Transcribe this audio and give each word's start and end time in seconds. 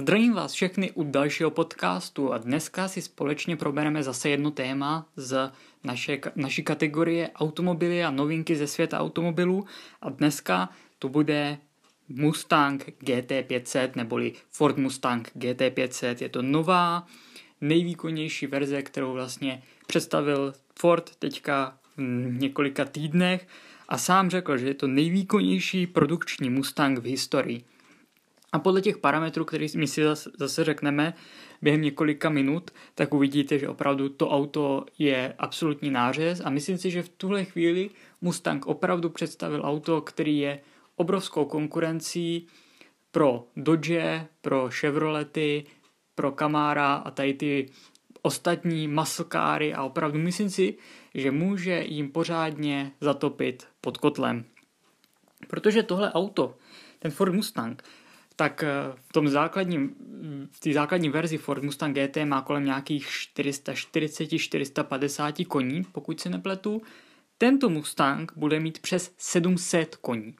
Zdravím 0.00 0.32
vás 0.32 0.52
všechny 0.52 0.90
u 0.90 1.04
dalšího 1.04 1.50
podcastu 1.50 2.32
a 2.32 2.38
dneska 2.38 2.88
si 2.88 3.02
společně 3.02 3.56
probereme 3.56 4.02
zase 4.02 4.28
jedno 4.28 4.50
téma 4.50 5.08
z 5.16 5.52
naše, 5.84 6.20
naší 6.36 6.62
kategorie 6.62 7.30
automobily 7.34 8.04
a 8.04 8.10
novinky 8.10 8.56
ze 8.56 8.66
světa 8.66 9.00
automobilů 9.00 9.66
a 10.02 10.10
dneska 10.10 10.68
to 10.98 11.08
bude 11.08 11.58
Mustang 12.08 12.88
GT500 13.02 13.90
neboli 13.96 14.32
Ford 14.50 14.76
Mustang 14.76 15.30
GT500. 15.36 16.16
Je 16.20 16.28
to 16.28 16.42
nová, 16.42 17.06
nejvýkonnější 17.60 18.46
verze, 18.46 18.82
kterou 18.82 19.12
vlastně 19.12 19.62
představil 19.86 20.54
Ford 20.78 21.16
teďka 21.18 21.78
v 21.96 22.38
několika 22.38 22.84
týdnech 22.84 23.48
a 23.88 23.98
sám 23.98 24.30
řekl, 24.30 24.56
že 24.56 24.66
je 24.66 24.74
to 24.74 24.86
nejvýkonnější 24.86 25.86
produkční 25.86 26.50
Mustang 26.50 26.98
v 26.98 27.06
historii. 27.06 27.64
A 28.52 28.58
podle 28.58 28.82
těch 28.82 28.98
parametrů, 28.98 29.44
které 29.44 29.66
my 29.76 29.86
si 29.86 30.04
zase, 30.04 30.30
zase 30.38 30.64
řekneme 30.64 31.14
během 31.62 31.82
několika 31.82 32.28
minut, 32.28 32.70
tak 32.94 33.14
uvidíte, 33.14 33.58
že 33.58 33.68
opravdu 33.68 34.08
to 34.08 34.30
auto 34.30 34.86
je 34.98 35.34
absolutní 35.38 35.90
nářez 35.90 36.42
a 36.44 36.50
myslím 36.50 36.78
si, 36.78 36.90
že 36.90 37.02
v 37.02 37.08
tuhle 37.08 37.44
chvíli 37.44 37.90
Mustang 38.20 38.66
opravdu 38.66 39.10
představil 39.10 39.62
auto, 39.64 40.00
který 40.00 40.38
je 40.38 40.60
obrovskou 40.96 41.44
konkurencí 41.44 42.46
pro 43.10 43.46
Dodge, 43.56 44.26
pro 44.40 44.68
Chevrolety, 44.70 45.64
pro 46.14 46.32
Camara 46.32 46.94
a 46.94 47.10
tady 47.10 47.34
ty 47.34 47.70
ostatní 48.22 48.88
muscle 48.88 49.72
a 49.74 49.82
opravdu 49.82 50.18
myslím 50.18 50.50
si, 50.50 50.76
že 51.14 51.30
může 51.30 51.84
jim 51.86 52.12
pořádně 52.12 52.92
zatopit 53.00 53.66
pod 53.80 53.98
kotlem. 53.98 54.44
Protože 55.48 55.82
tohle 55.82 56.12
auto, 56.12 56.54
ten 56.98 57.10
Ford 57.10 57.34
Mustang, 57.34 57.82
tak 58.38 58.62
eh, 58.62 58.68
v 59.08 59.12
tom 59.12 59.28
základním, 59.28 59.94
v 60.50 60.60
té 60.60 60.72
základní 60.72 61.08
verzi 61.08 61.38
Ford 61.38 61.62
Mustang 61.62 61.96
GT 61.96 62.16
má 62.24 62.42
kolem 62.42 62.64
nějakých 62.64 63.08
440-450 63.36 65.46
koní, 65.46 65.84
pokud 65.92 66.20
se 66.20 66.30
nepletu. 66.30 66.82
Tento 67.38 67.68
Mustang 67.68 68.32
bude 68.36 68.60
mít 68.60 68.78
přes 68.78 69.14
700 69.18 69.96
koní. 69.96 70.34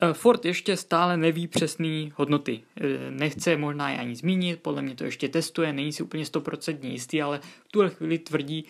Eh, 0.00 0.12
Ford 0.12 0.44
ještě 0.44 0.76
stále 0.76 1.16
neví 1.16 1.46
přesné 1.46 2.10
hodnoty. 2.14 2.62
Eh, 2.80 3.10
nechce 3.10 3.56
možná 3.56 3.90
je 3.90 3.98
ani 3.98 4.16
zmínit, 4.16 4.62
podle 4.62 4.82
mě 4.82 4.94
to 4.94 5.04
ještě 5.04 5.28
testuje, 5.28 5.72
není 5.72 5.92
si 5.92 6.02
úplně 6.02 6.24
100% 6.24 6.88
jistý, 6.88 7.22
ale 7.22 7.38
v 7.38 7.68
tuhle 7.70 7.90
chvíli 7.90 8.18
tvrdí, 8.18 8.64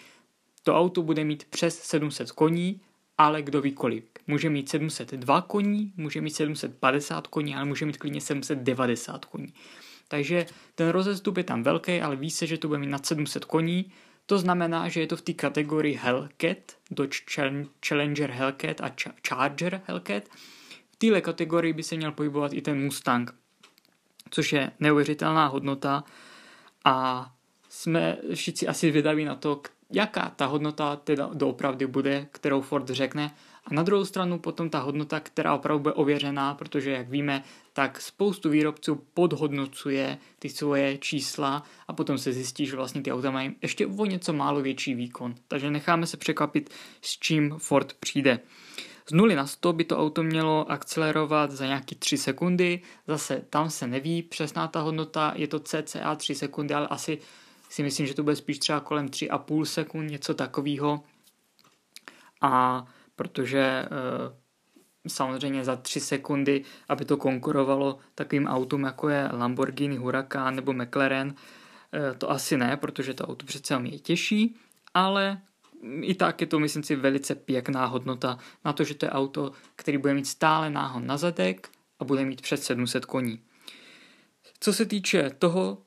to 0.63 0.77
auto 0.77 1.03
bude 1.03 1.25
mít 1.25 1.45
přes 1.45 1.83
700 1.83 2.33
koní, 2.33 2.81
ale 3.19 3.43
kdo 3.43 3.61
ví 3.61 3.73
kolik. 3.73 4.18
Může 4.31 4.51
mít 4.51 4.69
702 4.69 5.43
koní, 5.43 5.93
může 5.97 6.21
mít 6.21 6.31
750 6.31 7.27
koní, 7.27 7.55
ale 7.55 7.65
může 7.65 7.87
mít 7.87 7.97
klidně 7.97 8.21
790 8.21 9.25
koní. 9.25 9.55
Takže 10.09 10.47
ten 10.75 10.89
rozestup 10.89 11.37
je 11.37 11.45
tam 11.45 11.63
velký, 11.63 12.01
ale 12.01 12.17
ví 12.17 12.31
se, 12.31 12.47
že 12.47 12.59
to 12.59 12.69
bude 12.69 12.81
mít 12.81 12.87
nad 12.87 13.07
700 13.07 13.45
koní. 13.45 13.93
To 14.27 14.39
znamená, 14.39 14.89
že 14.89 15.01
je 15.01 15.07
to 15.07 15.17
v 15.17 15.23
té 15.23 15.33
kategorii 15.33 15.95
Hellcat, 15.95 16.59
Dodge 16.91 17.19
Challenger 17.87 18.31
Hellcat 18.31 18.81
a 18.81 18.91
Charger 19.29 19.83
Hellcat. 19.87 20.23
V 20.91 20.97
téhle 20.97 21.21
kategorii 21.21 21.73
by 21.73 21.83
se 21.83 21.97
měl 21.97 22.13
pohybovat 22.13 22.53
i 22.53 22.63
ten 22.63 22.85
Mustang, 22.85 23.35
což 24.31 24.53
je 24.53 24.71
neuvěřitelná 24.81 25.47
hodnota 25.47 26.05
a 26.85 27.27
jsme 27.69 28.17
všichni 28.35 28.69
asi 28.69 28.91
vydaví 28.91 29.25
na 29.25 29.35
to, 29.35 29.63
jaká 29.91 30.33
ta 30.37 30.47
hodnota 30.47 30.97
teda 30.97 31.31
doopravdy 31.35 31.87
bude, 31.87 32.27
kterou 32.33 32.61
Ford 32.61 32.89
řekne. 32.89 33.35
A 33.71 33.75
na 33.75 33.83
druhou 33.83 34.05
stranu 34.05 34.39
potom 34.39 34.71
ta 34.71 34.79
hodnota, 34.79 35.21
která 35.21 35.55
opravdu 35.55 35.83
bude 35.83 35.95
ověřená, 35.95 36.55
protože 36.55 36.91
jak 36.91 37.09
víme, 37.09 37.43
tak 37.73 38.01
spoustu 38.01 38.51
výrobců 38.51 39.03
podhodnocuje 39.15 40.19
ty 40.39 40.49
svoje 40.49 40.99
čísla 40.99 41.63
a 41.89 41.93
potom 41.93 42.19
se 42.19 42.33
zjistí, 42.33 42.67
že 42.67 42.77
vlastně 42.77 43.03
ty 43.03 43.13
auta 43.13 43.31
mají 43.31 43.57
ještě 43.63 43.87
o 43.87 44.05
něco 44.05 44.33
málo 44.33 44.63
větší 44.63 44.95
výkon. 44.95 45.35
Takže 45.49 45.71
necháme 45.71 46.07
se 46.07 46.17
překvapit, 46.17 46.71
s 47.03 47.19
čím 47.19 47.55
Ford 47.59 47.93
přijde. 47.93 48.41
Z 49.07 49.13
0 49.13 49.35
na 49.35 49.47
100 49.47 49.73
by 49.73 49.85
to 49.85 49.99
auto 49.99 50.23
mělo 50.23 50.71
akcelerovat 50.71 51.51
za 51.51 51.67
nějaký 51.67 51.95
3 51.95 52.19
sekundy, 52.19 52.81
zase 53.07 53.45
tam 53.51 53.71
se 53.71 53.87
neví 53.87 54.23
přesná 54.23 54.69
ta 54.69 54.81
hodnota, 54.81 55.33
je 55.37 55.49
to 55.49 55.61
cca 55.61 56.15
3 56.15 56.35
sekundy, 56.35 56.75
ale 56.75 56.89
asi 56.89 57.19
si 57.69 57.83
myslím, 57.83 58.07
že 58.07 58.15
to 58.15 58.23
bude 58.23 58.37
spíš 58.37 58.59
třeba 58.59 58.81
kolem 58.81 59.07
3,5 59.07 59.65
sekund, 59.65 60.11
něco 60.11 60.35
takového. 60.35 61.05
A 62.41 62.85
protože 63.19 63.59
e, 63.59 63.89
samozřejmě 65.09 65.65
za 65.65 65.77
3 65.77 66.01
sekundy, 66.01 66.65
aby 66.89 67.05
to 67.05 67.17
konkurovalo 67.17 67.99
takovým 68.15 68.47
autům, 68.47 68.85
jako 68.85 69.09
je 69.09 69.29
Lamborghini 69.33 69.97
Huracan 69.97 70.57
nebo 70.57 70.73
McLaren, 70.73 71.35
e, 71.95 72.15
to 72.15 72.31
asi 72.31 72.57
ne, 72.57 72.77
protože 72.77 73.15
to 73.15 73.27
auto 73.27 73.47
přece 73.47 73.81
je 73.85 73.99
těžší, 73.99 74.57
ale 74.95 75.41
i 76.01 76.15
tak 76.15 76.41
je 76.41 76.47
to, 76.47 76.59
myslím 76.59 76.83
si, 76.83 76.97
velice 76.97 77.35
pěkná 77.35 77.87
hodnota 77.87 78.39
na 78.65 78.73
to, 78.73 78.85
že 78.85 78.95
to 78.95 79.07
je 79.07 79.11
auto, 79.11 79.53
který 79.77 79.99
bude 79.99 80.15
mít 80.15 80.27
stále 80.27 80.71
náhon 80.71 81.07
na 81.07 81.17
zadek 81.17 81.69
a 81.99 82.05
bude 82.05 82.25
mít 82.25 82.41
přes 82.41 82.63
700 82.63 83.05
koní. 83.05 83.41
Co 84.61 84.73
se 84.73 84.87
týče 84.87 85.31
toho, 85.39 85.79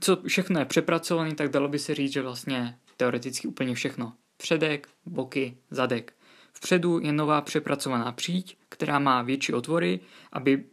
co 0.00 0.22
všechno 0.26 0.58
je 0.58 0.64
přepracované, 0.64 1.34
tak 1.34 1.50
dalo 1.50 1.68
by 1.68 1.78
se 1.78 1.94
říct, 1.94 2.12
že 2.12 2.22
vlastně 2.22 2.78
teoreticky 2.96 3.48
úplně 3.48 3.74
všechno. 3.74 4.12
Předek, 4.36 4.88
boky, 5.06 5.56
zadek. 5.70 6.14
Vpředu 6.52 6.98
je 6.98 7.12
nová 7.12 7.40
přepracovaná 7.40 8.12
příď, 8.12 8.56
která 8.68 8.98
má 8.98 9.22
větší 9.22 9.52
otvory, 9.52 10.00
aby 10.32 10.64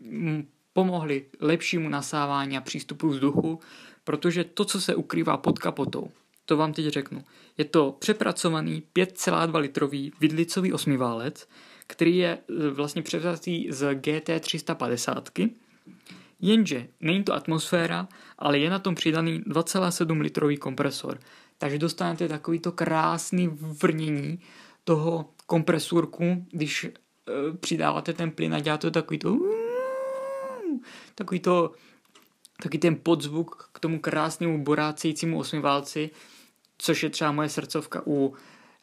pomohly 0.74 1.26
lepšímu 1.40 1.90
nasávání 1.90 2.58
a 2.58 2.62
přístupu 2.62 3.10
vzduchu, 3.10 3.60
protože 4.04 4.44
to, 4.44 4.66
co 4.66 4.82
se 4.82 4.96
ukrývá 4.96 5.38
pod 5.38 5.60
kapotou, 5.60 6.12
to 6.46 6.58
vám 6.58 6.74
teď 6.74 6.88
řeknu. 6.88 7.24
Je 7.58 7.66
to 7.66 7.96
přepracovaný 8.00 8.84
5,2 8.96 9.60
litrový 9.60 10.12
vidlicový 10.20 10.74
osmiválec, 10.74 11.48
který 11.88 12.18
je 12.18 12.30
e, 12.30 12.70
vlastně 12.70 13.02
převzatý 13.02 13.68
z 13.72 13.96
GT350, 13.96 15.50
Jenže 16.42 16.88
není 17.02 17.24
to 17.24 17.34
atmosféra, 17.34 18.08
ale 18.38 18.60
je 18.60 18.70
na 18.70 18.80
tom 18.80 18.96
přidaný 18.96 19.40
2,7 19.40 20.22
litrový 20.22 20.58
kompresor. 20.58 21.20
Takže 21.58 21.78
dostanete 21.78 22.28
takovýto 22.28 22.72
krásný 22.72 23.48
vrnění 23.84 24.40
toho 24.84 25.30
kompresurku, 25.50 26.46
když 26.52 26.84
e, 26.84 26.92
přidáváte 27.58 28.14
ten 28.14 28.32
plyn 28.32 28.54
a 28.54 28.60
děláte 28.60 28.92
takový 28.92 29.20
to 29.20 29.38
takový 31.16 31.40
to 31.40 31.72
takový 32.62 32.80
ten 32.80 32.96
podzvuk 32.96 33.70
k 33.74 33.80
tomu 33.80 34.00
krásnému 34.00 34.64
borácejícímu 34.64 35.40
osmiválci, 35.40 36.10
což 36.78 37.04
je 37.04 37.10
třeba 37.10 37.32
moje 37.32 37.50
srdcovka 37.50 38.02
u 38.06 38.34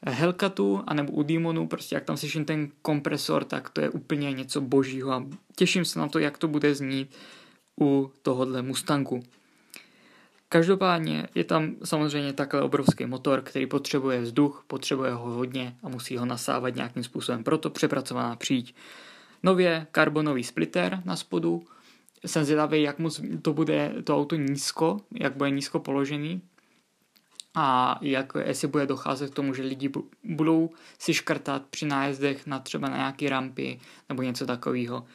Hellcatu 0.07 0.83
anebo 0.87 1.13
u 1.13 1.23
Demonu, 1.23 1.67
prostě 1.67 1.95
jak 1.95 2.05
tam 2.05 2.17
slyším 2.17 2.45
ten 2.45 2.71
kompresor, 2.83 3.45
tak 3.45 3.71
to 3.71 3.81
je 3.81 3.91
úplně 3.91 4.33
něco 4.33 4.61
božího 4.61 5.13
a 5.13 5.27
těším 5.57 5.85
se 5.85 5.99
na 5.99 6.09
to, 6.09 6.19
jak 6.19 6.39
to 6.39 6.49
bude 6.49 6.75
znít 6.75 7.15
u 7.81 8.13
tohohle 8.23 8.63
Mustangu. 8.63 9.23
Každopádně 10.49 11.29
je 11.35 11.45
tam 11.45 11.77
samozřejmě 11.85 12.33
takhle 12.33 12.63
obrovský 12.63 13.07
motor, 13.07 13.43
který 13.43 13.67
potřebuje 13.67 14.21
vzduch, 14.21 14.65
potřebuje 14.67 15.13
ho 15.13 15.31
hodně 15.31 15.77
a 15.83 15.89
musí 15.89 16.17
ho 16.17 16.27
nasávat 16.27 16.75
nějakým 16.75 17.03
způsobem. 17.03 17.45
Proto 17.45 17.71
přepracovaná 17.71 18.37
příď. 18.37 18.75
Nově 19.43 19.87
karbonový 19.93 20.45
splitter 20.45 21.03
na 21.05 21.17
spodu. 21.17 21.63
Jsem 22.27 22.45
zvědavý, 22.45 22.83
jak 22.83 22.99
moc 22.99 23.21
to 23.43 23.53
bude 23.53 23.95
to 24.05 24.17
auto 24.17 24.37
nízko, 24.37 25.01
jak 25.21 25.37
bude 25.37 25.51
nízko 25.51 25.81
položený 25.81 26.43
a 27.55 27.99
jak, 28.03 28.33
jestli 28.45 28.69
bude 28.69 28.87
docházet 28.87 29.31
k 29.31 29.35
tomu, 29.35 29.55
že 29.55 29.63
lidi 29.63 29.91
budou 30.25 30.71
si 30.99 31.15
škrtat 31.15 31.63
při 31.71 31.87
nájezdech 31.87 32.47
na 32.47 32.59
třeba 32.59 32.89
na 32.89 32.97
nějaké 32.97 33.31
rampy 33.31 33.81
nebo 34.09 34.23
něco 34.23 34.47
takového 34.47 35.07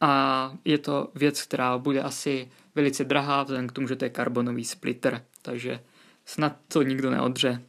a 0.00 0.52
je 0.64 0.78
to 0.78 1.08
věc, 1.14 1.42
která 1.42 1.78
bude 1.78 2.02
asi 2.02 2.50
velice 2.78 3.04
drahá, 3.04 3.42
vzhledem 3.42 3.68
k 3.68 3.72
tomu, 3.72 3.88
že 3.88 3.96
to 3.96 4.04
je 4.04 4.10
karbonový 4.10 4.64
splitter, 4.64 5.24
takže 5.42 5.80
snad 6.24 6.56
to 6.68 6.82
nikdo 6.82 7.10
neodře. 7.10 7.62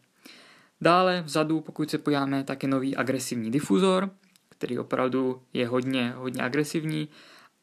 Dále 0.81 1.21
vzadu, 1.21 1.61
pokud 1.61 1.89
se 1.89 1.97
podíváme, 1.97 2.43
tak 2.43 2.63
je 2.63 2.69
nový 2.69 2.95
agresivní 2.95 3.51
difuzor, 3.51 4.09
který 4.49 4.79
opravdu 4.79 5.41
je 5.53 5.67
hodně, 5.67 6.13
hodně 6.15 6.41
agresivní. 6.41 7.09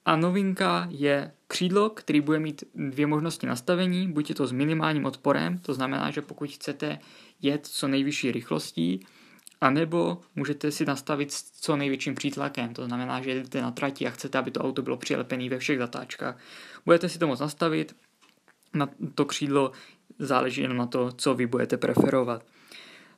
A 0.05 0.17
novinka 0.17 0.87
je 0.91 1.33
křídlo, 1.49 1.91
který 1.91 2.21
bude 2.21 2.39
mít 2.39 2.65
dvě 2.75 3.07
možnosti 3.07 3.47
nastavení, 3.47 4.13
buď 4.13 4.29
je 4.29 4.35
to 4.35 4.47
s 4.47 4.53
minimálním 4.53 5.05
odporem, 5.05 5.59
to 5.59 5.75
znamená, 5.75 6.11
že 6.11 6.23
pokud 6.23 6.51
chcete 6.51 6.99
jet 7.43 7.67
co 7.67 7.89
nejvyšší 7.89 8.33
rychlostí, 8.33 9.07
a 9.61 9.71
nebo 9.71 10.21
můžete 10.37 10.71
si 10.71 10.85
nastavit 10.85 11.33
s 11.33 11.51
co 11.51 11.77
největším 11.77 12.15
přítlakem, 12.15 12.75
to 12.75 12.85
znamená, 12.85 13.23
že 13.23 13.35
jdete 13.35 13.63
na 13.63 13.71
trati 13.71 14.07
a 14.07 14.11
chcete, 14.11 14.39
aby 14.39 14.51
to 14.51 14.61
auto 14.61 14.83
bylo 14.83 14.97
přilepené 14.97 15.49
ve 15.49 15.59
všech 15.59 15.79
zatáčkách. 15.79 16.39
Budete 16.85 17.09
si 17.09 17.19
to 17.19 17.27
moct 17.27 17.41
nastavit, 17.41 17.97
na 18.75 18.89
to 19.15 19.25
křídlo 19.25 19.73
záleží 20.19 20.61
jenom 20.61 20.77
na 20.77 20.87
to, 20.87 21.13
co 21.13 21.35
vy 21.35 21.47
budete 21.47 21.77
preferovat. 21.77 22.47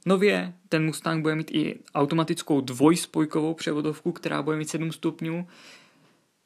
Nově 0.07 0.55
ten 0.69 0.85
Mustang 0.85 1.23
bude 1.23 1.35
mít 1.35 1.51
i 1.51 1.79
automatickou 1.95 2.61
dvojspojkovou 2.61 3.55
převodovku, 3.55 4.13
která 4.13 4.43
bude 4.43 4.57
mít 4.57 4.69
7 4.69 4.93
stupňů. 4.93 5.47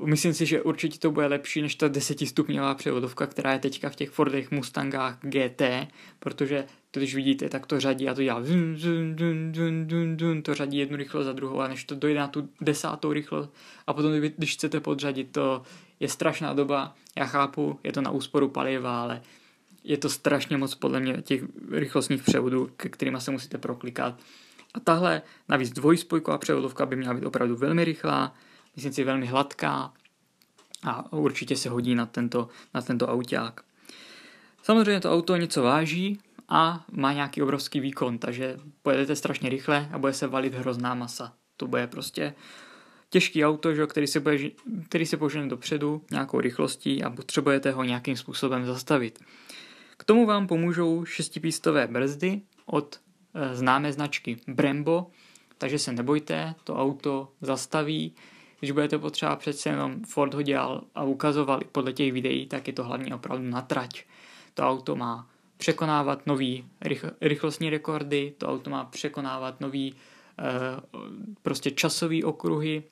Myslím 0.05 0.35
si, 0.35 0.47
že 0.47 0.62
určitě 0.62 0.99
to 0.99 1.11
bude 1.11 1.27
lepší 1.27 1.62
než 1.62 1.75
ta 1.75 1.89
desetistupňová 1.89 2.75
převodovka, 2.75 3.27
která 3.27 3.53
je 3.53 3.59
teďka 3.59 3.91
v 3.91 3.97
těch 3.97 4.11
Fordech 4.11 4.50
Mustangách 4.50 5.19
GT, 5.21 5.62
protože 6.19 6.65
to, 6.65 6.81
když 7.00 7.15
vidíte, 7.15 7.49
tak 7.49 7.67
to 7.67 7.81
řadí 7.81 8.09
a 8.09 8.15
to 8.15 8.23
dělá 8.23 8.41
dun, 8.41 8.77
dun, 8.77 9.17
dun, 9.17 9.53
dun, 9.53 9.87
dun, 9.87 10.17
dun, 10.17 10.43
to 10.43 10.55
řadí 10.55 10.79
jednu 10.79 10.97
rychlost 10.97 11.25
za 11.25 11.33
druhou 11.33 11.61
a 11.61 11.69
než 11.69 11.85
to 11.85 11.94
dojde 11.94 12.21
na 12.21 12.29
tu 12.29 12.49
desátou 12.61 13.12
rychlost 13.12 13.50
a 13.87 13.93
potom, 13.93 14.12
když 14.12 14.55
chcete 14.55 14.81
podřadit, 14.81 15.33
to 15.33 15.62
je 16.00 16.09
strašná 16.09 16.53
doba. 16.55 16.94
Já 17.17 17.27
chápu, 17.27 17.81
je 17.85 17.93
to 17.93 18.00
na 18.00 18.11
úsporu 18.11 18.49
paliva, 18.49 19.03
ale 19.03 19.23
je 19.85 19.97
to 19.97 20.09
strašně 20.09 20.56
moc 20.56 20.75
podle 20.75 21.00
mě 21.00 21.23
těch 21.23 21.43
rychlostních 21.71 22.23
převodů, 22.23 22.71
ke 22.77 22.89
kterými 22.89 23.21
se 23.21 23.31
musíte 23.31 23.59
proklikat. 23.59 24.21
A 24.75 24.81
tahle 24.81 25.23
navíc 25.49 25.71
dvojspojková 25.71 26.39
převodovka 26.39 26.87
by 26.87 26.97
měla 26.97 27.15
být 27.15 27.25
opravdu 27.25 27.56
velmi 27.56 27.85
rychlá, 27.85 28.35
myslím 28.77 28.93
si 28.93 29.05
velmi 29.05 29.27
hladká 29.27 29.93
a 30.83 31.12
určitě 31.12 31.56
se 31.56 31.69
hodí 31.69 31.94
na 31.94 32.06
tento, 32.06 32.49
na 32.75 32.83
tento 32.83 33.09
auták. 33.09 33.61
Samozřejmě 34.62 35.00
to 35.00 35.12
auto 35.12 35.37
něco 35.37 35.62
váží 35.62 36.19
a 36.55 36.85
má 36.91 37.13
nějaký 37.13 37.43
obrovský 37.43 37.81
výkon, 37.81 38.19
takže 38.19 38.57
pojedete 38.83 39.17
strašně 39.17 39.49
rychle 39.49 39.89
a 39.93 39.99
bude 39.99 40.13
se 40.13 40.27
valit 40.27 40.55
hrozná 40.55 40.95
masa. 40.95 41.33
To 41.57 41.67
bude 41.67 41.87
prostě 41.87 42.35
těžký 43.11 43.45
auto, 43.45 43.75
že, 43.75 43.87
který, 43.87 44.07
se 44.07 44.21
bude, 44.21 44.39
který 44.89 45.07
se 45.07 45.17
požene 45.17 45.49
dopředu 45.49 46.03
nějakou 46.11 46.41
rychlostí 46.41 47.03
a 47.03 47.11
potřebujete 47.11 47.71
ho 47.71 47.85
nějakým 47.85 48.17
způsobem 48.17 48.67
zastavit. 48.67 49.19
K 49.97 50.05
tomu 50.05 50.27
vám 50.27 50.47
pomůžou 50.47 51.05
šestipístové 51.05 51.87
brzdy 51.87 52.41
od 52.67 53.01
e, 53.35 53.57
známé 53.57 53.93
značky 53.93 54.37
Brembo, 54.49 55.07
takže 55.59 55.79
se 55.79 55.93
nebojte, 55.93 56.55
to 56.65 56.77
auto 56.77 57.29
zastaví. 57.41 58.15
Když 58.59 58.71
budete 58.71 58.99
potřeba 58.99 59.37
přece 59.37 59.69
jenom 59.69 60.05
Ford 60.05 60.35
ho 60.35 60.43
dělal 60.43 60.85
a 60.95 61.05
ukazoval 61.05 61.61
podle 61.73 61.93
těch 61.93 62.13
videí, 62.13 62.47
tak 62.47 62.67
je 62.67 62.73
to 62.73 62.85
hlavně 62.85 63.15
opravdu 63.15 63.45
na 63.51 63.61
trať. 63.61 64.05
To 64.55 64.63
auto 64.63 64.97
má 64.97 65.31
překonávat 65.62 66.26
nový 66.26 66.64
rychlostní 67.20 67.70
rekordy, 67.70 68.35
to 68.38 68.49
auto 68.49 68.70
má 68.70 68.85
překonávat 68.85 69.61
nový 69.61 69.94
e, 69.94 69.94
prostě 71.43 71.70
časový 71.70 72.25
okruhy 72.25 72.82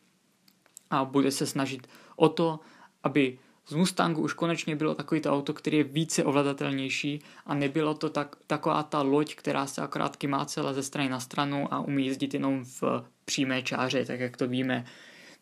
a 0.90 1.05
bude 1.05 1.31
se 1.31 1.46
snažit 1.46 1.87
o 2.17 2.28
to, 2.28 2.61
aby 3.02 3.38
z 3.67 3.75
Mustangu 3.75 4.22
už 4.22 4.32
konečně 4.34 4.76
bylo 4.76 4.94
takový 4.94 5.20
to 5.20 5.32
auto, 5.32 5.52
který 5.52 5.76
je 5.76 5.84
více 5.84 6.25
ovladatelnější 6.25 7.22
a 7.46 7.55
nebylo 7.55 7.94
to 7.94 8.11
tak, 8.11 8.37
taková 8.46 8.82
ta 8.82 9.02
loď, 9.02 9.34
která 9.34 9.66
se 9.66 9.82
akorát 9.82 10.16
kymácela 10.16 10.73
ze 10.73 10.82
strany 10.82 11.08
na 11.08 11.20
stranu 11.20 11.75
a 11.75 11.81
umí 11.81 12.06
jezdit 12.06 12.34
jenom 12.34 12.64
v 12.64 12.82
přímé 13.25 13.62
čáře, 13.62 14.05
tak 14.05 14.20
jak 14.20 14.37
to 14.37 14.49
víme 14.49 14.84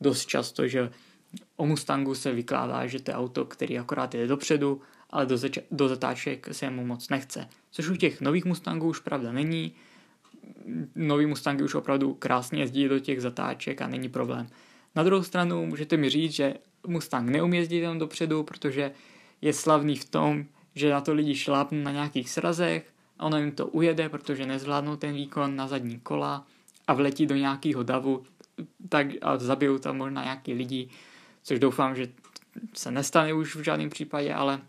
dost 0.01 0.27
často, 0.27 0.69
že 0.69 0.91
o 1.57 1.67
Mustangu 1.67 2.15
se 2.15 2.33
vykládá, 2.33 2.87
že 2.87 3.03
to 3.03 3.11
je 3.11 3.15
auto, 3.15 3.45
který 3.45 3.79
akorát 3.79 4.15
jde 4.15 4.27
dopředu, 4.27 4.81
ale 5.11 5.27
do, 5.27 5.37
zač- 5.37 5.59
do 5.71 5.89
zatáček 5.89 6.49
se 6.53 6.71
mu 6.71 6.87
moc 6.87 7.09
nechce. 7.09 7.49
Což 7.71 7.89
u 7.89 7.97
těch 7.97 8.21
nových 8.21 8.45
Mustangů 8.45 8.89
už 8.89 9.01
pravda 9.01 9.33
není. 9.33 9.73
Nový 10.95 11.27
Mustangy 11.27 11.65
už 11.65 11.75
opravdu 11.75 12.15
krásně 12.15 12.61
jezdí 12.61 12.89
do 12.89 12.99
těch 12.99 13.23
zatáček 13.23 13.83
a 13.83 13.87
není 13.87 14.09
problém. 14.09 14.47
Na 14.95 15.03
druhou 15.03 15.23
stranu 15.23 15.67
můžete 15.67 15.97
mi 15.97 16.11
říct, 16.11 16.33
že 16.33 16.55
Mustang 16.87 17.31
neumí 17.31 17.57
jezdit 17.57 17.77
jenom 17.77 17.99
dopředu, 17.99 18.43
protože 18.43 18.93
je 19.41 19.53
slavný 19.53 19.97
v 19.97 20.05
tom, 20.05 20.45
že 20.75 20.91
na 20.91 21.01
to 21.01 21.15
lidi 21.15 21.35
šlápnou 21.35 21.83
na 21.83 21.91
nějakých 21.91 22.31
srazech 22.31 22.93
a 23.19 23.27
ono 23.27 23.39
jim 23.39 23.53
to 23.53 23.67
ujede, 23.67 24.09
protože 24.09 24.47
nezvládnou 24.47 24.97
ten 24.97 25.15
výkon 25.15 25.57
na 25.57 25.69
zadní 25.69 26.01
kola 26.01 26.47
a 26.87 26.95
vletí 26.95 27.27
do 27.27 27.35
nějakého 27.35 27.83
davu 27.83 28.23
tak 28.89 29.07
a 29.23 29.39
zabijou 29.39 29.79
tam 29.79 29.97
možná 29.97 30.25
nějaký 30.25 30.55
lidi, 30.55 30.89
což 31.43 31.59
doufám, 31.59 31.97
že 31.97 32.09
se 32.75 32.91
nestane 32.91 33.35
už 33.35 33.57
v 33.57 33.63
žádném 33.63 33.91
případě, 33.91 34.35
ale 34.35 34.61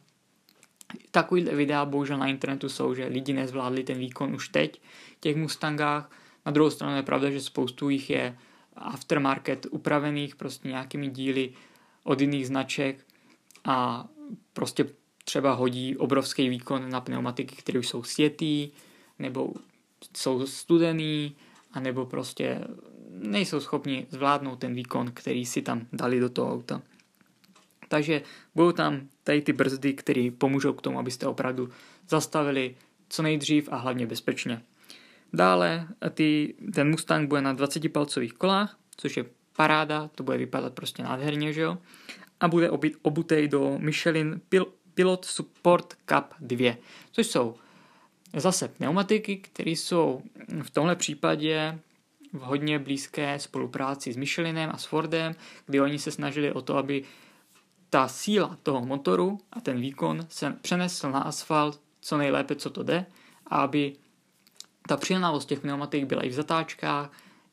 takový 1.11 1.43
videa 1.43 1.85
bohužel 1.85 2.17
na 2.17 2.27
internetu 2.27 2.69
jsou, 2.69 2.93
že 2.93 3.05
lidi 3.05 3.33
nezvládli 3.33 3.83
ten 3.83 3.97
výkon 3.97 4.35
už 4.35 4.49
teď 4.49 4.81
v 5.17 5.19
těch 5.19 5.35
Mustangách. 5.35 6.11
Na 6.45 6.51
druhou 6.51 6.69
stranu 6.69 6.95
je 6.95 7.03
pravda, 7.03 7.29
že 7.29 7.41
spoustu 7.41 7.89
jich 7.89 8.09
je 8.09 8.37
aftermarket 8.75 9.67
upravených 9.69 10.35
prostě 10.35 10.67
nějakými 10.67 11.09
díly 11.09 11.53
od 12.03 12.21
jiných 12.21 12.47
značek 12.47 13.05
a 13.65 14.07
prostě 14.53 14.85
třeba 15.25 15.53
hodí 15.53 15.97
obrovský 15.97 16.49
výkon 16.49 16.89
na 16.89 17.01
pneumatiky, 17.01 17.55
které 17.55 17.79
už 17.79 17.87
jsou 17.87 18.03
sjetý, 18.03 18.71
nebo 19.19 19.53
jsou 20.17 20.47
studený, 20.47 21.35
anebo 21.71 22.05
prostě 22.05 22.61
nejsou 23.09 23.59
schopni 23.59 24.07
zvládnout 24.09 24.59
ten 24.59 24.73
výkon, 24.73 25.11
který 25.13 25.45
si 25.45 25.61
tam 25.61 25.87
dali 25.93 26.19
do 26.19 26.29
toho 26.29 26.53
auta. 26.53 26.81
Takže 27.89 28.21
budou 28.55 28.71
tam 28.71 29.07
tady 29.23 29.41
ty 29.41 29.53
brzdy, 29.53 29.93
které 29.93 30.29
pomůžou 30.37 30.73
k 30.73 30.81
tomu, 30.81 30.99
abyste 30.99 31.27
opravdu 31.27 31.69
zastavili 32.09 32.75
co 33.09 33.23
nejdřív 33.23 33.69
a 33.71 33.75
hlavně 33.75 34.07
bezpečně. 34.07 34.61
Dále 35.33 35.87
ty, 36.13 36.55
ten 36.73 36.89
Mustang 36.89 37.29
bude 37.29 37.41
na 37.41 37.53
20 37.53 37.93
palcových 37.93 38.33
kolách, 38.33 38.77
což 38.97 39.17
je 39.17 39.25
paráda, 39.55 40.09
to 40.15 40.23
bude 40.23 40.37
vypadat 40.37 40.73
prostě 40.73 41.03
nádherně, 41.03 41.53
že 41.53 41.61
jo? 41.61 41.77
A 42.39 42.47
bude 42.47 42.69
obit, 42.69 42.97
obutej 43.01 43.47
do 43.47 43.77
Michelin 43.79 44.41
Pil, 44.49 44.65
Pilot 44.93 45.25
Support 45.25 45.93
Cup 46.05 46.33
2, 46.39 46.75
což 47.11 47.27
jsou 47.27 47.55
zase 48.35 48.67
pneumatiky, 48.67 49.37
které 49.37 49.71
jsou 49.71 50.21
v 50.63 50.69
tomhle 50.69 50.95
případě 50.95 51.79
v 52.33 52.39
hodně 52.39 52.79
blízké 52.79 53.39
spolupráci 53.39 54.13
s 54.13 54.17
Michelinem 54.17 54.69
a 54.73 54.77
s 54.77 54.85
Fordem, 54.85 55.35
kdy 55.65 55.81
oni 55.81 55.99
se 55.99 56.11
snažili 56.11 56.51
o 56.51 56.61
to, 56.61 56.77
aby 56.77 57.03
ta 57.89 58.07
síla 58.07 58.57
toho 58.63 58.85
motoru 58.85 59.39
a 59.53 59.61
ten 59.61 59.81
výkon 59.81 60.25
se 60.29 60.51
přenesl 60.61 61.11
na 61.11 61.19
asfalt 61.19 61.81
co 62.01 62.17
nejlépe, 62.17 62.55
co 62.55 62.69
to 62.69 62.83
jde, 62.83 63.05
aby 63.47 63.95
ta 64.87 64.97
přilnavost 64.97 65.49
těch 65.49 65.59
pneumatik 65.59 66.05
byla 66.05 66.21
i 66.21 66.29
v 66.29 66.33
zatáčkách, 66.33 67.11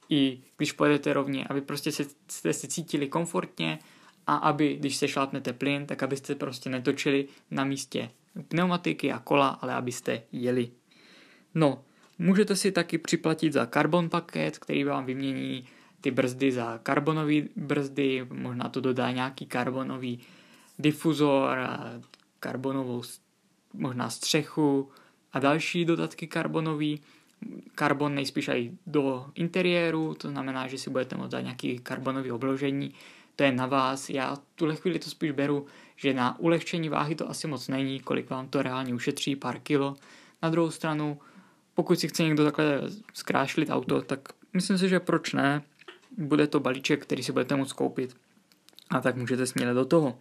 i 0.09 0.41
když 0.56 0.73
pojedete 0.73 1.12
rovně, 1.12 1.47
aby 1.50 1.61
prostě 1.61 1.93
se, 1.93 2.05
jste 2.29 2.53
se 2.53 2.69
cítili 2.69 3.09
komfortně 3.09 3.79
a 4.27 4.37
aby, 4.37 4.77
když 4.77 4.97
se 4.97 5.09
šlápnete 5.09 5.53
plyn, 5.53 5.87
tak 5.87 6.03
abyste 6.03 6.35
prostě 6.35 6.71
netočili 6.71 7.29
na 7.50 7.65
místě 7.65 8.11
pneumatiky 8.49 9.12
a 9.12 9.19
kola, 9.19 9.49
ale 9.49 9.75
abyste 9.75 10.23
jeli. 10.33 10.71
No, 11.55 11.85
můžete 12.19 12.56
si 12.56 12.73
taky 12.73 12.99
připlatit 12.99 13.53
za 13.53 13.67
karbon 13.67 14.09
paket, 14.11 14.59
který 14.59 14.85
vám 14.85 15.06
vymění 15.06 15.69
ty 16.06 16.11
brzdy 16.11 16.53
za 16.53 16.79
karbonové 16.82 17.35
brzdy, 17.56 18.26
možná 18.31 18.69
to 18.69 18.81
dodá 18.81 19.11
nějaký 19.11 19.47
karbonový 19.47 20.20
difuzor 20.79 21.58
a 21.58 22.00
karbonovou 22.41 23.03
možná 23.75 24.11
střechu 24.11 24.90
a 25.33 25.38
další 25.38 25.85
dodatky 25.85 26.26
karbonový. 26.26 27.00
Karbon 27.75 28.14
nejspíš 28.14 28.49
i 28.49 28.73
do 28.87 29.26
interiéru, 29.35 30.14
to 30.14 30.31
znamená, 30.31 30.66
že 30.66 30.78
si 30.78 30.90
budete 30.90 31.16
moct 31.16 31.31
dát 31.31 31.40
nějaký 31.40 31.78
karbonový 31.78 32.33
obložení, 32.33 32.95
to 33.37 33.45
je 33.45 33.52
na 33.52 33.66
vás. 33.66 34.11
Já 34.11 34.37
tuhle 34.54 34.76
chvíli 34.76 34.99
to 34.99 35.11
spíš 35.11 35.31
beru, 35.31 35.66
že 35.97 36.14
na 36.14 36.38
ulehčení 36.38 36.88
váhy 36.88 37.14
to 37.14 37.31
asi 37.31 37.47
moc 37.47 37.69
není, 37.69 38.00
kolik 38.00 38.31
vám 38.31 38.49
to 38.49 38.62
reálně 38.62 38.95
ušetří, 38.95 39.37
pár 39.37 39.59
kilo. 39.59 39.97
Na 40.42 40.50
druhou 40.50 40.71
stranu, 40.71 41.19
pokud 41.75 42.00
si 42.00 42.09
chce 42.09 42.23
někdo 42.23 42.45
takhle 42.45 42.81
zkrášlit 43.14 43.71
auto, 43.71 44.02
tak 44.02 44.21
myslím 44.52 44.78
si, 44.78 44.88
že 44.88 45.00
proč 45.00 45.33
ne, 45.33 45.62
bude 46.19 46.47
to 46.47 46.61
balíček, 46.61 47.03
který 47.03 47.23
si 47.23 47.33
budete 47.33 47.57
moct 47.57 47.73
koupit 47.73 48.17
a 48.91 49.01
tak 49.01 49.17
můžete 49.17 49.47
směle 49.47 49.75
do 49.75 49.85
toho. 49.85 50.19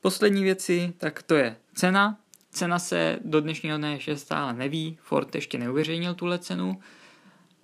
Poslední 0.00 0.42
věci, 0.44 0.92
tak 0.98 1.22
to 1.22 1.34
je 1.34 1.56
cena. 1.74 2.18
Cena 2.50 2.78
se 2.78 3.18
do 3.24 3.40
dnešního 3.40 3.78
dne 3.78 3.92
ještě 3.92 4.16
stále 4.16 4.52
neví, 4.52 4.98
Ford 5.02 5.34
ještě 5.34 5.58
neuveřejnil 5.58 6.14
tuhle 6.14 6.38
cenu. 6.38 6.80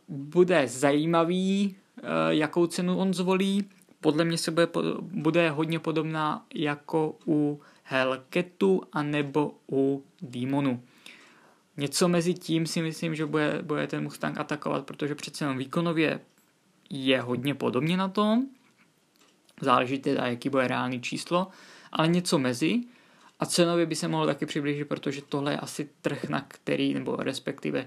Bude 0.08 0.68
zajímavý, 0.68 1.76
eh, 1.98 2.02
jakou 2.28 2.66
cenu 2.66 2.98
on 2.98 3.14
zvolí. 3.14 3.68
Podle 4.00 4.24
mě 4.24 4.38
se 4.38 4.50
bude, 4.50 4.68
bude 5.00 5.50
hodně 5.50 5.78
podobná 5.78 6.46
jako 6.54 7.18
u 7.26 7.60
Hellcatu 7.82 8.82
anebo 8.92 9.54
u 9.72 10.04
Demonu. 10.22 10.82
Něco 11.76 12.08
mezi 12.08 12.34
tím 12.34 12.66
si 12.66 12.82
myslím, 12.82 13.14
že 13.14 13.26
bude, 13.26 13.58
bude 13.62 13.86
ten 13.86 14.02
Mustang 14.02 14.38
atakovat, 14.38 14.86
protože 14.86 15.14
přece 15.14 15.44
jenom 15.44 15.58
výkonově 15.58 16.20
je 16.90 17.20
hodně 17.20 17.54
podobně 17.54 17.96
na 17.96 18.08
tom. 18.08 18.46
Záleží 19.60 19.98
teda, 19.98 20.26
jaký 20.26 20.48
bude 20.48 20.68
reálný 20.68 21.00
číslo, 21.00 21.48
ale 21.92 22.08
něco 22.08 22.38
mezi. 22.38 22.80
A 23.40 23.46
cenově 23.46 23.86
by 23.86 23.96
se 23.96 24.08
mohl 24.08 24.26
taky 24.26 24.46
přiblížit, 24.46 24.88
protože 24.88 25.22
tohle 25.22 25.52
je 25.52 25.58
asi 25.58 25.88
trh, 26.00 26.28
na 26.28 26.44
který, 26.48 26.94
nebo 26.94 27.16
respektive, 27.16 27.86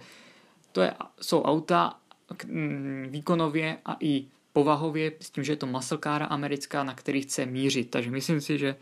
to 0.71 0.81
je, 0.81 0.93
jsou 1.21 1.41
auta 1.41 1.99
mm, 2.45 3.07
výkonově 3.09 3.77
a 3.85 3.97
i 3.99 4.25
povahově, 4.53 5.11
s 5.19 5.29
tím, 5.29 5.43
že 5.43 5.51
je 5.51 5.55
to 5.55 5.79
car 6.03 6.27
americká, 6.29 6.83
na 6.83 6.93
který 6.93 7.21
chce 7.21 7.45
mířit. 7.45 7.89
Takže 7.89 8.11
myslím 8.11 8.41
si, 8.41 8.57
že 8.57 8.75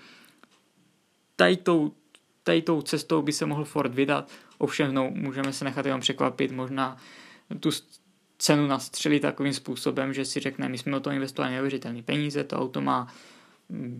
tady 1.36 1.58
tou, 1.58 1.94
tady 2.44 2.62
tou 2.62 2.82
cestou 2.82 3.22
by 3.22 3.34
se 3.34 3.46
mohl 3.46 3.66
Ford 3.66 3.94
vydat. 3.94 4.32
Ovšem, 4.58 4.94
no, 4.94 5.10
můžeme 5.10 5.54
se 5.54 5.66
nechat 5.66 5.86
jenom 5.86 6.02
překvapit, 6.02 6.52
možná 6.52 6.98
tu 7.60 7.70
cenu 8.38 8.68
nastřelit 8.68 9.22
takovým 9.22 9.54
způsobem, 9.54 10.14
že 10.14 10.26
si 10.26 10.40
řekne, 10.40 10.70
my 10.70 10.78
jsme 10.78 10.92
do 10.92 11.00
toho 11.00 11.14
investovali 11.14 11.54
neuvěřitelné 11.54 12.04
peníze, 12.04 12.44
to 12.44 12.58
auto 12.58 12.82
má 12.82 13.08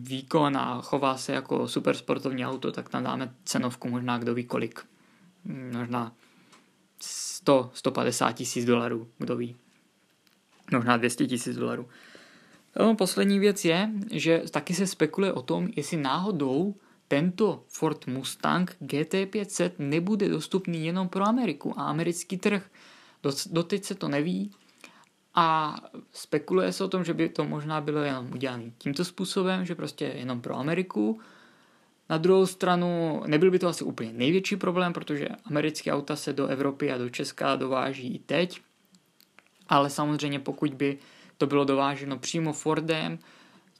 výkon 0.00 0.56
a 0.56 0.80
chová 0.82 1.16
se 1.16 1.32
jako 1.32 1.68
super 1.68 1.96
sportovní 1.96 2.46
auto, 2.46 2.72
tak 2.72 2.88
tam 2.88 3.04
dáme 3.04 3.34
cenovku 3.44 3.88
možná 3.88 4.18
kdo 4.18 4.34
ví 4.34 4.44
kolik. 4.44 4.80
Možná 5.72 6.12
100, 7.00 7.70
150 7.74 8.32
tisíc 8.32 8.64
dolarů, 8.64 9.08
kdo 9.18 9.36
ví. 9.36 9.56
Možná 10.72 10.96
200 10.96 11.26
tisíc 11.26 11.56
dolarů. 11.56 11.88
No, 12.80 12.94
poslední 12.94 13.38
věc 13.38 13.64
je, 13.64 13.90
že 14.10 14.42
taky 14.50 14.74
se 14.74 14.86
spekuluje 14.86 15.32
o 15.32 15.42
tom, 15.42 15.68
jestli 15.76 15.96
náhodou 15.96 16.74
tento 17.08 17.64
Ford 17.68 18.06
Mustang 18.06 18.76
GT500 18.82 19.70
nebude 19.78 20.28
dostupný 20.28 20.86
jenom 20.86 21.08
pro 21.08 21.24
Ameriku 21.24 21.80
a 21.80 21.84
americký 21.84 22.36
trh. 22.36 22.70
Doteď 23.50 23.84
se 23.84 23.94
to 23.94 24.08
neví 24.08 24.50
a 25.34 25.76
spekuluje 26.12 26.72
se 26.72 26.84
o 26.84 26.88
tom, 26.88 27.04
že 27.04 27.14
by 27.14 27.28
to 27.28 27.44
možná 27.44 27.80
bylo 27.80 27.98
jenom 27.98 28.32
udělané 28.32 28.70
tímto 28.78 29.04
způsobem, 29.04 29.64
že 29.64 29.74
prostě 29.74 30.04
jenom 30.04 30.40
pro 30.40 30.56
Ameriku. 30.56 31.20
Na 32.08 32.18
druhou 32.18 32.46
stranu 32.46 33.22
nebyl 33.26 33.50
by 33.50 33.58
to 33.58 33.68
asi 33.68 33.84
úplně 33.84 34.12
největší 34.12 34.56
problém, 34.56 34.92
protože 34.92 35.28
americké 35.44 35.92
auta 35.92 36.16
se 36.16 36.32
do 36.32 36.46
Evropy 36.46 36.92
a 36.92 36.98
do 36.98 37.10
Česka 37.10 37.56
dováží 37.56 38.14
i 38.14 38.18
teď, 38.18 38.60
ale 39.68 39.90
samozřejmě 39.90 40.38
pokud 40.38 40.74
by 40.74 40.98
to 41.38 41.46
bylo 41.46 41.64
dováženo 41.64 42.18
přímo 42.18 42.52
Fordem, 42.52 43.18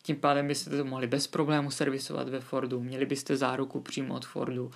tím 0.02 0.16
pádem 0.16 0.48
byste 0.48 0.76
to 0.76 0.84
mohli 0.84 1.06
bez 1.06 1.26
problému 1.26 1.70
servisovat 1.70 2.28
ve 2.28 2.40
Fordu, 2.40 2.80
měli 2.80 3.06
byste 3.06 3.36
záruku 3.36 3.80
přímo 3.80 4.14
od 4.14 4.26
Fordu. 4.26 4.70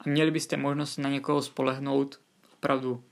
A 0.00 0.08
měli 0.08 0.30
byste 0.30 0.56
možnost 0.56 0.96
na 0.96 1.10
někoho 1.10 1.42
spolehnout 1.42 2.20
opravdu 2.54 3.02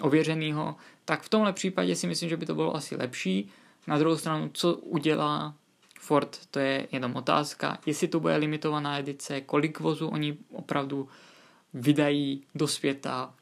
ověřenýho, 0.00 0.76
tak 1.04 1.22
v 1.22 1.28
tomhle 1.28 1.52
případě 1.52 1.96
si 1.96 2.06
myslím, 2.06 2.28
že 2.28 2.36
by 2.36 2.46
to 2.46 2.54
bylo 2.54 2.76
asi 2.76 2.96
lepší. 2.96 3.50
Na 3.86 3.98
druhou 3.98 4.16
stranu, 4.16 4.50
co 4.52 4.74
udělá 4.74 5.54
Ford, 6.00 6.38
to 6.50 6.58
je 6.58 6.88
jenom 6.92 7.16
otázka, 7.16 7.78
jestli 7.86 8.08
to 8.08 8.20
bude 8.20 8.36
limitovaná 8.36 8.98
edice, 8.98 9.40
kolik 9.40 9.80
vozů 9.80 10.08
oni 10.08 10.36
opravdu 10.52 11.08
vydají 11.74 12.42
do 12.54 12.68
světa, 12.68 13.34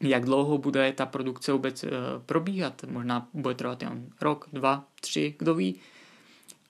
jak 0.00 0.24
dlouho 0.24 0.58
bude 0.58 0.92
ta 0.92 1.06
produkce 1.06 1.52
vůbec 1.52 1.84
uh, 1.84 1.90
probíhat. 2.26 2.84
Možná 2.88 3.28
bude 3.34 3.54
trvat 3.54 3.82
jen 3.82 4.06
rok, 4.20 4.48
dva, 4.52 4.84
tři, 5.00 5.34
kdo 5.38 5.54
ví. 5.54 5.80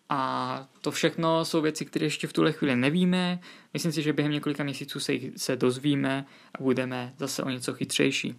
A 0.09 0.69
to 0.81 0.91
všechno 0.91 1.45
jsou 1.45 1.61
věci, 1.61 1.85
které 1.85 2.07
ještě 2.07 2.27
v 2.27 2.33
tuhle 2.33 2.53
chvíli 2.53 2.77
nevíme. 2.77 3.41
Myslím 3.73 3.93
si, 3.93 4.03
že 4.03 4.13
během 4.13 4.33
několika 4.33 4.65
měsíců 4.65 5.01
se, 5.01 5.13
se 5.37 5.57
dozvíme 5.57 6.27
a 6.59 6.63
budeme 6.63 7.15
zase 7.19 7.43
o 7.43 7.49
něco 7.49 7.75
chytřejší. 7.75 8.39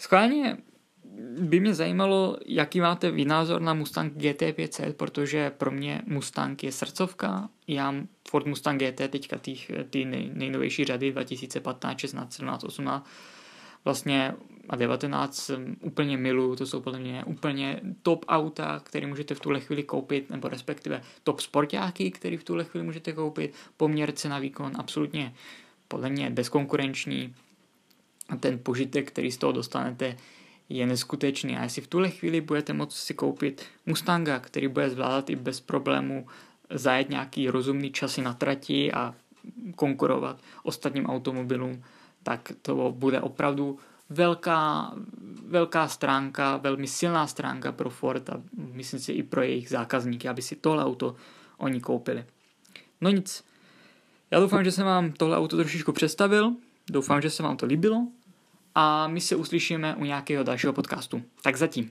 Schválně 0.00 0.56
by 1.40 1.60
mě 1.60 1.74
zajímalo, 1.74 2.36
jaký 2.46 2.80
máte 2.80 3.10
vy 3.10 3.24
názor 3.24 3.60
na 3.60 3.74
Mustang 3.74 4.12
GT500, 4.12 4.92
protože 4.92 5.50
pro 5.50 5.70
mě 5.70 6.02
Mustang 6.06 6.62
je 6.62 6.72
srdcovka. 6.72 7.48
Já 7.68 7.94
Ford 8.28 8.46
Mustang 8.46 8.82
GT 8.82 8.96
teďka 9.08 9.38
ty 9.90 10.04
nej, 10.04 10.30
nejnovější 10.34 10.84
řady 10.84 11.12
2015, 11.12 11.98
16, 11.98 12.32
17, 12.32 12.64
18 12.64 13.08
vlastně 13.84 14.34
a 14.68 14.76
19 14.76 15.50
úplně 15.80 16.16
miluju, 16.16 16.56
to 16.56 16.66
jsou 16.66 16.80
podle 16.80 16.98
mě 16.98 17.24
úplně 17.24 17.80
top 18.02 18.24
auta, 18.28 18.80
které 18.84 19.06
můžete 19.06 19.34
v 19.34 19.40
tuhle 19.40 19.60
chvíli 19.60 19.82
koupit, 19.82 20.30
nebo 20.30 20.48
respektive 20.48 21.02
top 21.24 21.40
sportáky, 21.40 22.10
které 22.10 22.38
v 22.38 22.44
tuhle 22.44 22.64
chvíli 22.64 22.86
můžete 22.86 23.12
koupit, 23.12 23.54
poměr 23.76 24.12
cena 24.12 24.38
výkon 24.38 24.72
absolutně 24.74 25.34
podle 25.88 26.10
mě 26.10 26.30
bezkonkurenční 26.30 27.34
a 28.30 28.36
ten 28.36 28.58
požitek, 28.58 29.08
který 29.08 29.32
z 29.32 29.36
toho 29.36 29.52
dostanete, 29.52 30.16
je 30.68 30.86
neskutečný. 30.86 31.56
A 31.56 31.62
jestli 31.62 31.82
v 31.82 31.86
tuhle 31.86 32.10
chvíli 32.10 32.40
budete 32.40 32.72
moct 32.72 32.96
si 32.96 33.14
koupit 33.14 33.64
Mustanga, 33.86 34.38
který 34.38 34.68
bude 34.68 34.90
zvládat 34.90 35.30
i 35.30 35.36
bez 35.36 35.60
problému 35.60 36.26
zajet 36.70 37.10
nějaký 37.10 37.50
rozumný 37.50 37.90
časy 37.90 38.22
na 38.22 38.34
trati 38.34 38.92
a 38.92 39.14
konkurovat 39.76 40.40
ostatním 40.62 41.06
automobilům, 41.06 41.82
tak 42.22 42.52
to 42.62 42.94
bude 42.98 43.20
opravdu 43.20 43.78
velká, 44.10 44.92
velká 45.46 45.88
stránka, 45.88 46.56
velmi 46.56 46.86
silná 46.86 47.26
stránka 47.26 47.72
pro 47.72 47.90
Ford 47.90 48.30
a 48.30 48.42
myslím 48.56 49.00
si 49.00 49.12
i 49.12 49.22
pro 49.22 49.42
jejich 49.42 49.68
zákazníky, 49.68 50.28
aby 50.28 50.42
si 50.42 50.56
tohle 50.56 50.84
auto 50.84 51.16
oni 51.58 51.80
koupili. 51.80 52.24
No 53.00 53.10
nic, 53.10 53.44
já 54.30 54.40
doufám, 54.40 54.64
že 54.64 54.72
jsem 54.72 54.86
vám 54.86 55.12
tohle 55.12 55.36
auto 55.36 55.56
trošičku 55.56 55.92
představil, 55.92 56.52
doufám, 56.90 57.22
že 57.22 57.30
se 57.30 57.42
vám 57.42 57.56
to 57.56 57.66
líbilo 57.66 58.06
a 58.82 59.08
my 59.08 59.20
se 59.20 59.36
uslyšíme 59.36 59.94
u 59.94 60.04
nějakého 60.04 60.44
dalšího 60.44 60.72
podcastu. 60.72 61.22
Tak 61.42 61.56
zatím. 61.56 61.90